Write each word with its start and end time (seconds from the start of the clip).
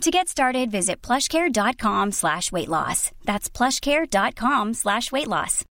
To 0.00 0.10
get 0.10 0.28
started, 0.28 0.70
visit 0.70 1.00
plushcare.com 1.02 2.12
slash 2.12 2.52
weight 2.52 2.68
loss. 2.68 3.10
That's 3.24 3.48
plushcare.com 3.48 4.74
slash 4.74 5.10
weight 5.12 5.28
loss. 5.28 5.64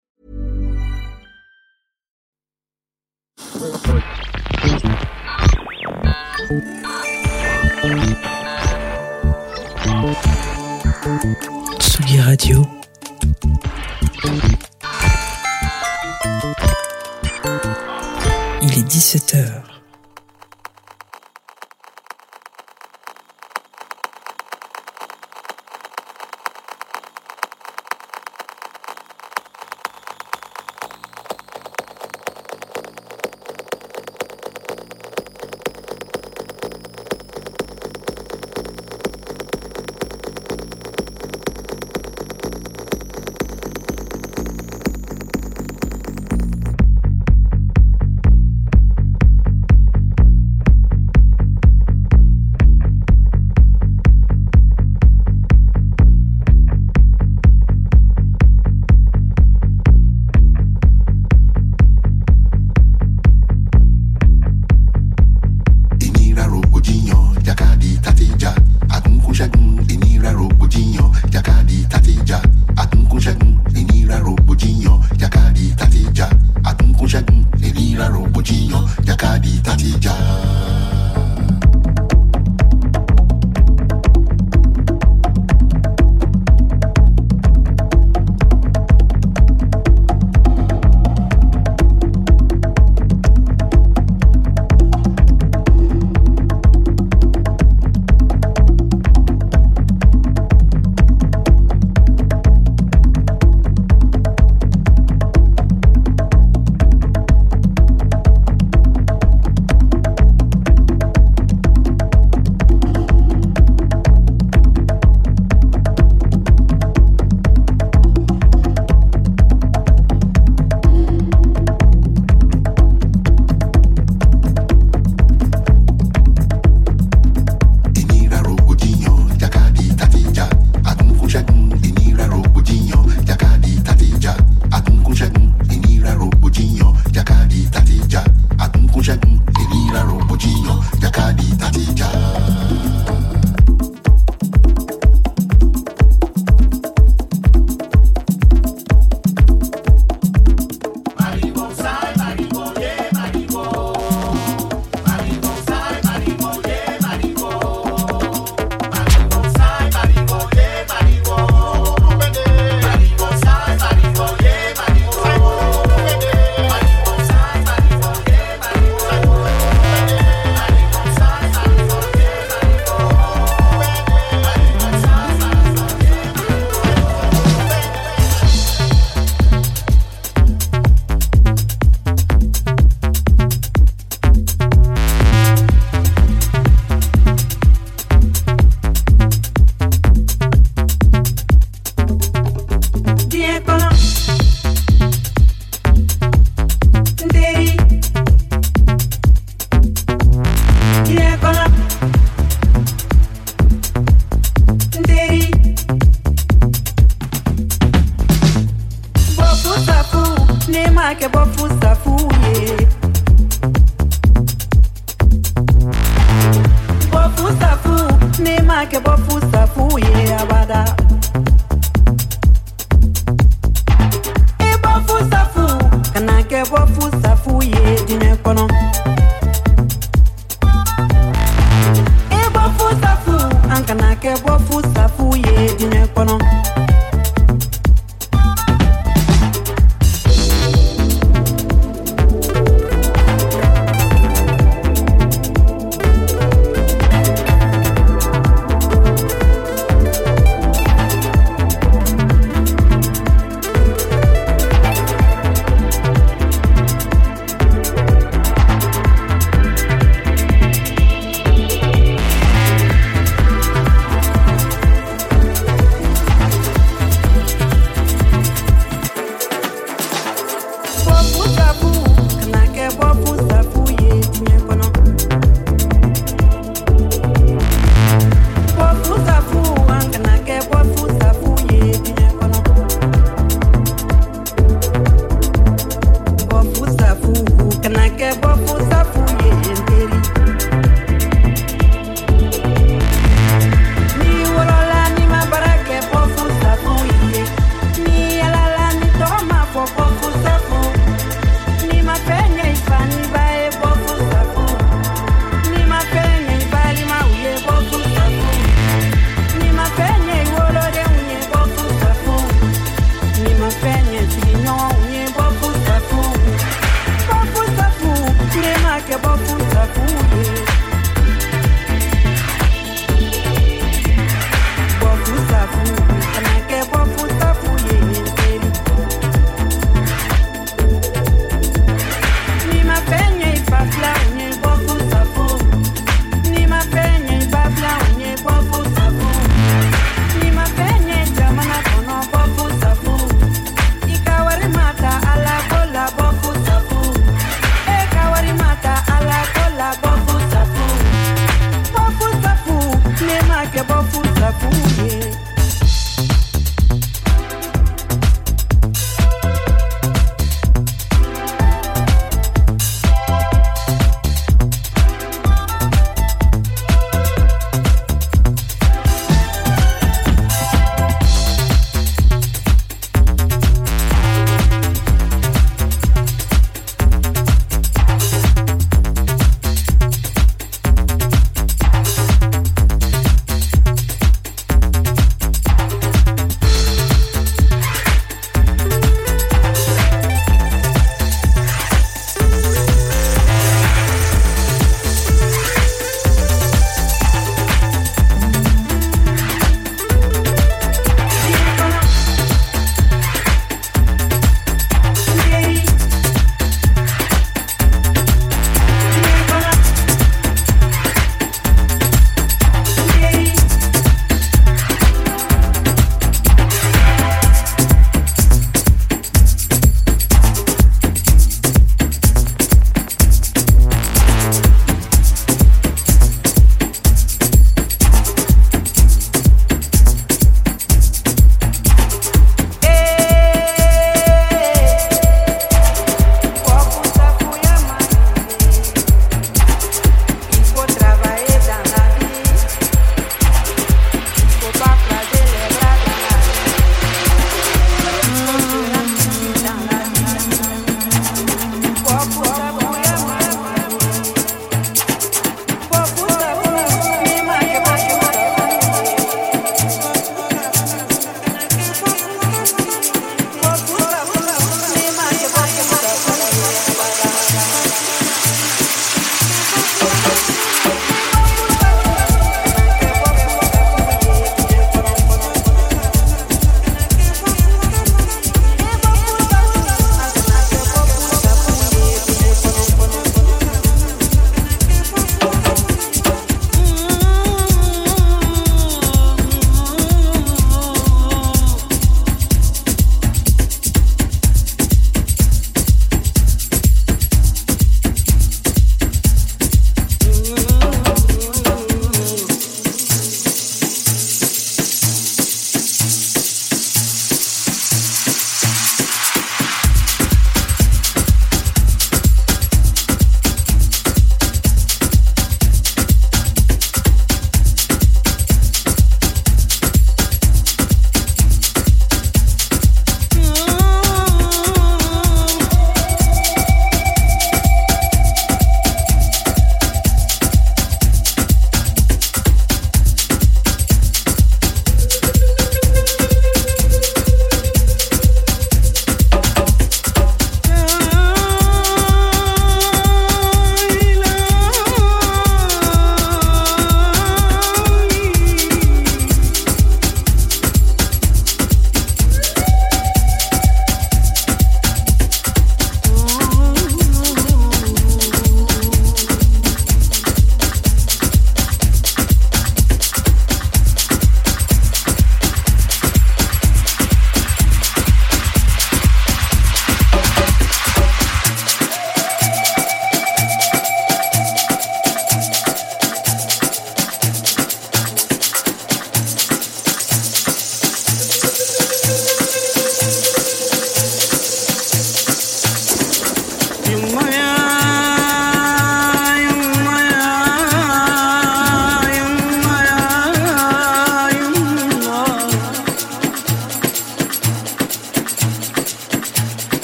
Tsugi 11.79 12.21
Radio. 12.21 12.67
Il 18.63 18.79
est 18.79 18.87
17h. 18.87 19.72